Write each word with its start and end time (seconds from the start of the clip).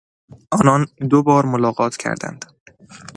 آنان 0.51 0.87
دوبار 1.09 1.45
ملاقات 1.45 1.97
کردند. 1.97 2.45